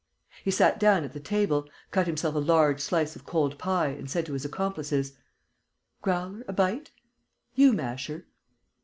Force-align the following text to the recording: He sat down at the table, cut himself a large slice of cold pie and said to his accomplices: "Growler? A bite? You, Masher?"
He 0.43 0.49
sat 0.49 0.79
down 0.79 1.03
at 1.03 1.13
the 1.13 1.19
table, 1.19 1.69
cut 1.91 2.07
himself 2.07 2.33
a 2.33 2.39
large 2.39 2.81
slice 2.81 3.15
of 3.15 3.23
cold 3.23 3.59
pie 3.59 3.89
and 3.89 4.09
said 4.09 4.25
to 4.25 4.33
his 4.33 4.43
accomplices: 4.43 5.15
"Growler? 6.01 6.43
A 6.47 6.53
bite? 6.53 6.89
You, 7.53 7.71
Masher?" 7.71 8.25